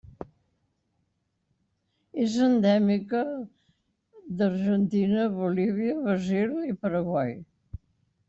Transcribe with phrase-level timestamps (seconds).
[2.23, 3.21] És endèmica
[4.39, 7.37] d'Argentina, Bolívia, Brasil i Paraguai.